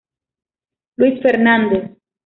[0.97, 1.83] Luís Fernández.